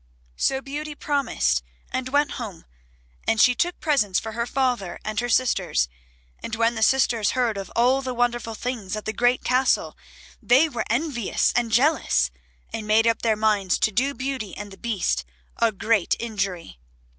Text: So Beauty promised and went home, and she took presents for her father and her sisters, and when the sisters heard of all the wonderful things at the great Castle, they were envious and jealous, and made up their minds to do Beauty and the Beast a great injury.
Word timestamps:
So 0.35 0.61
Beauty 0.61 0.95
promised 0.95 1.61
and 1.91 2.09
went 2.09 2.31
home, 2.41 2.65
and 3.27 3.39
she 3.39 3.53
took 3.53 3.79
presents 3.79 4.17
for 4.19 4.31
her 4.31 4.47
father 4.47 4.97
and 5.05 5.19
her 5.19 5.29
sisters, 5.29 5.87
and 6.41 6.55
when 6.55 6.73
the 6.73 6.81
sisters 6.81 7.31
heard 7.37 7.55
of 7.55 7.71
all 7.75 8.01
the 8.01 8.15
wonderful 8.15 8.55
things 8.55 8.95
at 8.95 9.05
the 9.05 9.13
great 9.13 9.43
Castle, 9.43 9.95
they 10.41 10.67
were 10.67 10.85
envious 10.89 11.53
and 11.55 11.71
jealous, 11.71 12.31
and 12.73 12.87
made 12.87 13.05
up 13.05 13.21
their 13.21 13.37
minds 13.37 13.77
to 13.77 13.91
do 13.91 14.15
Beauty 14.15 14.57
and 14.57 14.71
the 14.71 14.77
Beast 14.77 15.23
a 15.57 15.71
great 15.71 16.15
injury. 16.19 16.79